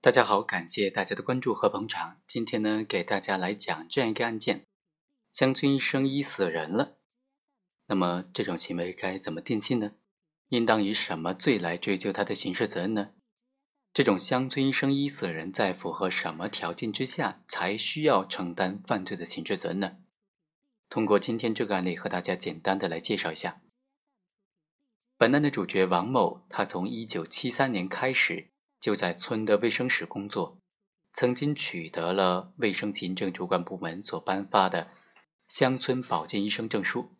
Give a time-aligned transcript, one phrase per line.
[0.00, 2.20] 大家好，感谢大家的关注和捧场。
[2.24, 4.64] 今天呢，给大家来讲这样一个案件：
[5.32, 6.98] 乡村医生医死人了。
[7.86, 9.94] 那么这种行为该怎么定性呢？
[10.50, 13.10] 应当以什么罪来追究他的刑事责任呢？
[13.92, 19.96] 这种乡村医生医死人在符合什么条件之下才需要承担犯罪的刑事责任呢？
[20.88, 23.60] 通过今天这个案例，和大家简单的来介绍一下。
[25.16, 30.58] 本案的主角王某，他从一九七三年开始就在村的卫生室工作，
[31.12, 34.88] 曾经取得了卫生行政主管部门所颁发的
[35.48, 37.10] 乡村保健医生证书。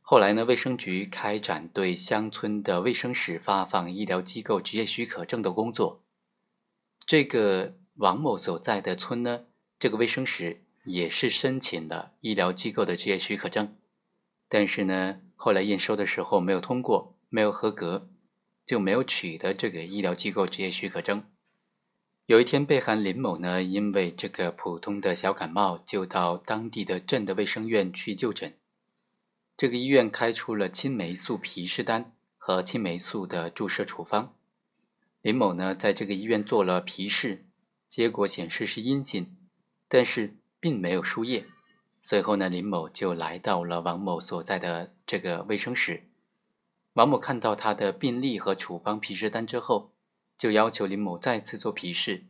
[0.00, 6.02] 后来呢，卫生局开展对乡村的卫生室发放医疗机构执业许可证的工作。
[7.06, 9.46] 这个王某所在的村呢，
[9.78, 13.76] 这个卫生室也是申请了医疗机构的职业许可证，
[14.48, 15.20] 但是呢。
[15.44, 18.08] 后来验收的时候没有通过，没有合格，
[18.72, 21.26] 就没有取得这个医疗机构执业许可证。
[22.24, 28.54] 有一天，被害林某呢，因为这个普通的小感冒，就到当地的镇的卫生院去就诊。
[29.58, 34.34] 这个医院开出了青霉素皮试单和青霉素的注射处方。
[35.20, 37.44] 林某呢，在这个医院做了皮试，
[37.86, 39.36] 结果显示是阴性，
[39.86, 41.44] 但是并没有输液。
[42.00, 46.08] 随后呢，林某就来到了王某所在的这个卫生室。
[46.94, 49.92] 王某看到他的病历和处方皮试单之后，
[50.36, 52.24] 就要求林某再次做皮试。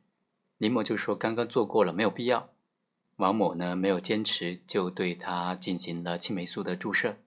[0.58, 2.50] 林某就说刚刚做过了，没有必要。
[3.16, 7.18] 王某呢没有坚持，就对他进行了青霉素的注射。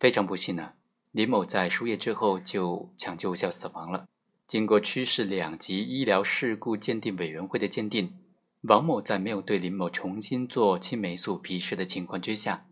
[0.00, 0.72] 非常不幸呢，
[1.12, 4.06] 林某在输液之后就抢救无效死亡了。
[4.46, 8.16] 经过区市两级医疗事故鉴定委员会的鉴定。
[8.62, 12.66] 王某在没有对林某重新做青霉素皮试的情况之下，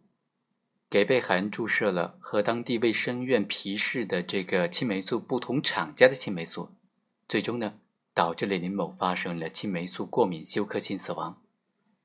[0.88, 6.70] 给被害人注射了和当地卫生院皮试的这个青霉素不同厂家的青霉素，
[7.28, 7.74] 最终呢
[8.12, 11.42] 导致了林某发生了青霉素过敏休克性死亡，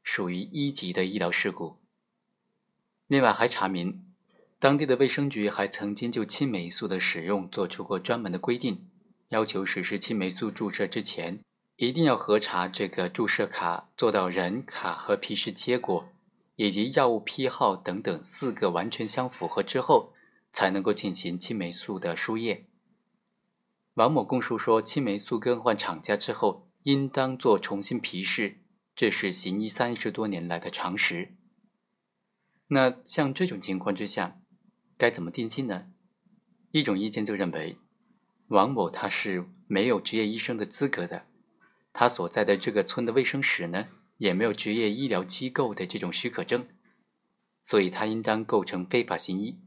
[0.01, 1.77] 属于一级的医疗事故。
[3.07, 4.03] 另外还查明，
[4.59, 8.87] 当地的卫生局还曾经就青霉素的使用做出过专门的规定，
[9.29, 11.39] 要求实施青霉素注射之前。
[11.75, 16.09] 一定要核查这个注射卡，做到人卡和皮试结果
[16.59, 20.11] 以及药物批号等等四个完全相符合之后，
[20.51, 22.65] 才能够进行青霉素的输液。
[23.93, 28.57] 王某供述说，青霉素更换厂家之后，应当做重新皮试，
[28.93, 31.33] 这是行医三十多年来的常识。
[32.67, 34.41] 那像这种情况之下，
[34.97, 35.85] 该怎么定性呢？
[36.71, 37.77] 一种意见就认为，
[38.49, 41.25] 王某他是没有执业医生的资格的。
[41.93, 43.87] 他所在的这个村的卫生室呢，
[44.19, 46.67] 也没有职业医疗机构的这种许可证，
[47.63, 49.57] 所以他应当构成非法行医。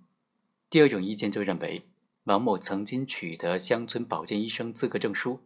[0.71, 1.83] 第二种意见就认为，
[2.25, 5.41] 王某曾经取得乡村保健医生资格证书，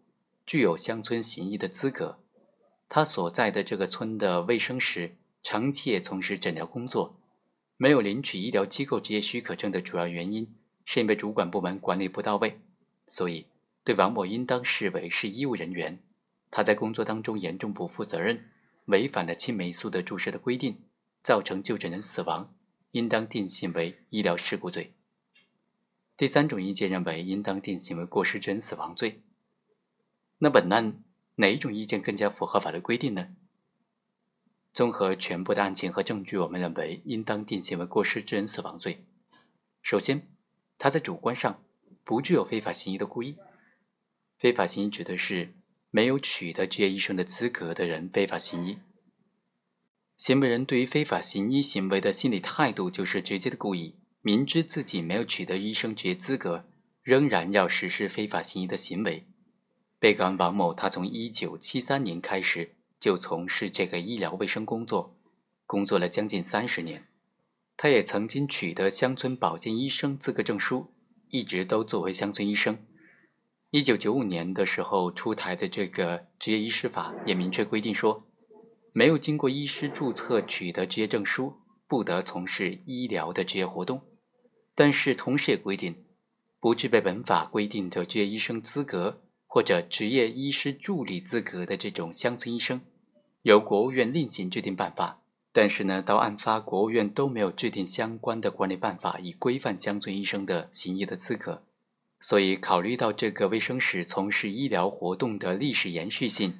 [0.44, 2.18] 具有乡村行医的资格。
[2.88, 7.18] 他所在的这个村的卫生室长期也从事诊疗工作，
[7.76, 12.60] 没有领取医疗机构执业许可证的主要原因，是因为主管部门管理不到位，
[13.08, 13.46] 所以
[13.84, 16.00] 对王某应当视为是医务人员。
[16.50, 18.50] 他在工作当中严重不负责任，
[18.86, 20.82] 违反了青霉素的注射的规定，
[21.22, 22.54] 造成就诊人死亡，
[22.92, 24.94] 应当定性为医疗事故罪。
[26.16, 29.22] 第三种意见认为，应当定性为过失致人死亡罪。
[30.38, 31.02] 那本案
[31.34, 33.34] 哪一种意见更加符合法律规定呢？
[34.72, 39.04] 综合全部的案情和证据，我们认为应当定性为过失致人死亡罪。
[39.82, 40.28] 首先，
[40.78, 41.64] 他在主观上
[42.04, 43.36] 不具有非法行医的故意。
[44.38, 45.55] 非法行医指的是。
[45.90, 48.78] 没有取得执业医生的资格的人非法行医，
[50.16, 56.68] 行为人对于非法行医行为的心理态度就是直接的故意，明知自己没有取得医生执业资格，
[57.02, 59.26] 仍然要实施非法行医的行为。
[59.98, 65.18] 被告人王某，他从一九七三年开始就从事这个医疗卫生工作，
[65.64, 67.08] 工作了将近三十年，
[67.76, 70.92] 他也曾经取得乡村保健医生资格证书，
[71.30, 72.78] 一直都作为乡村医生。
[73.76, 78.24] 一九九五年的时候出台的这个职业医师法也明确规定说，
[78.94, 84.00] 没有经过医师注册取得执业证书，不得从事医疗的职业活动。
[84.74, 85.94] 但是同时也规定，
[86.58, 92.80] 不具备本法规定的执业医生资格或者执业医师助理资格的这种乡村医生，
[93.42, 95.20] 由国务院另行制定办法。
[95.52, 101.65] 但是呢，到案发，国务院都没有制定相关的管理办法，以规范乡村医生的行医的资格。
[102.28, 106.58] 所以，考虑到这个卫生室从事医疗活动的历史延续性，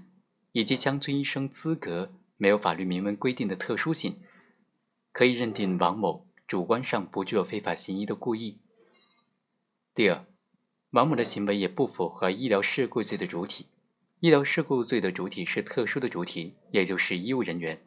[0.53, 4.21] 以及乡村医生资格没有法律明文规定的特殊性，
[5.11, 8.61] 可以认定王某主观上不具有非法行医的故意。
[9.93, 10.25] 第二，
[10.91, 13.67] 王某的行为也不符合医疗事故罪的主体，
[14.21, 17.85] 医疗事故罪的主体是特殊的主体，也就是医务人员。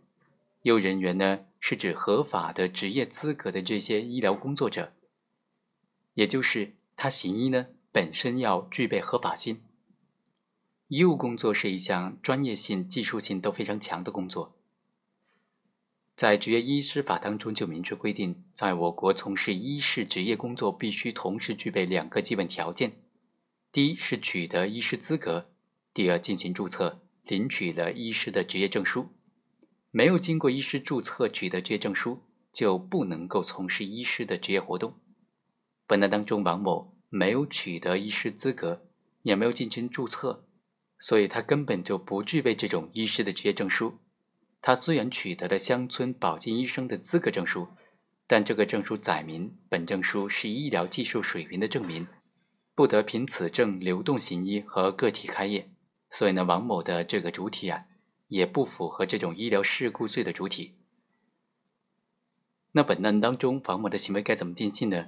[0.64, 4.92] 医务人员呢，是指合法的职业资格的这些医疗工作者，
[6.16, 9.62] 也就是他行医呢本身要具备合法性。
[10.90, 14.58] 医务工作是一项专业性、技术性都非常强的工作。
[16.18, 23.02] 在职业医师法当中就明确规定，在我国从事医师职业工作必须同时具备两个基本条件：
[23.72, 25.46] 第一是取得医师资格；
[25.94, 29.08] 第二进行注册，领取了医师的职业证书。
[29.92, 35.00] 没有经过医师注册取得职业证书，就不能够从事医师的职业活动。
[35.90, 38.86] 本案当中，王某没有取得医师资格，
[39.24, 40.46] 也没有进行注册，
[41.00, 43.98] 所以他根本就不具备这种医师的职业证书。
[44.62, 47.70] 他虽然取得了乡村保健医生的资格证书，
[48.28, 52.06] 但这个证书载明本证书是医疗技术水平的证明，
[52.76, 55.72] 不得凭此证流动行医和个体开业。
[56.12, 57.86] 所以呢，王某的这个主体啊。
[58.28, 60.76] 也不符合这种医疗事故罪的主体。
[62.74, 65.08] 那本案当中，王某的行为该怎么定性呢？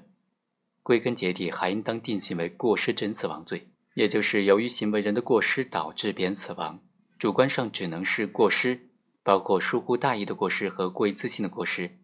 [0.83, 6.79] 归根结底，还应当定性为过失致人死亡罪，也就是由于行为人的过失导致别人死亡，
[7.19, 8.87] 主观上只能是过失，
[9.23, 11.97] 包括疏忽大意的过失和过于自信的过失。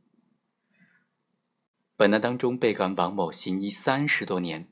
[1.96, 4.68] 本案当中，被告人王某行医三十多年，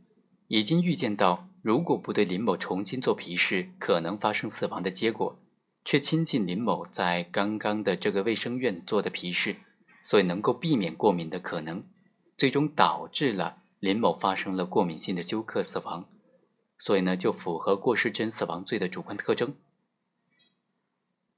[0.48, 5.40] 已经预见到如果不对林某重新做皮试，可能发生死亡的结果。
[5.84, 9.56] 却亲近林某在刚刚的这个卫生院做的皮试，
[10.02, 11.84] 所以能够避免过敏的可能，
[12.36, 16.06] 最终导致了林某发生了过敏性的休克死亡，
[16.78, 19.56] 所以呢就符合过失致死亡罪的主观特征。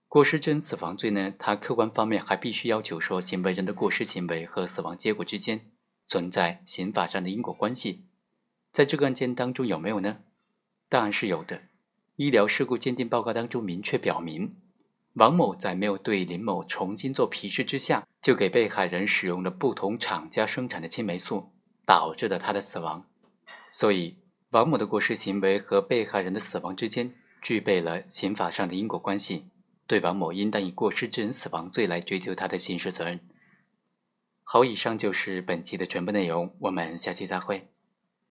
[0.08, 5.70] 过失致死亡罪呢，它客观方面还必须要求说行为人的过失行为和死亡结果之间
[6.06, 8.06] 存在刑法上的因果关系，
[8.72, 10.20] 在这个案件当中有没有呢？
[10.88, 11.64] 当然是有的。
[12.16, 14.56] 医疗事故鉴定报告当中明确表明，
[15.16, 21.52] 王某在没有对林某重新做皮试之下，就给被害人使用了不同厂家生产的青霉素，
[21.88, 23.08] 导致了他的死亡。
[23.72, 24.18] 所以，
[24.52, 29.48] 王某的过失行为和被害人的死亡之间具备了刑法上的因果关系，
[29.88, 33.22] 对王某应当以过失致人死亡罪来追究他的刑事责任。
[34.44, 37.70] 好，以上就是本期的全部内容，我们下期再会。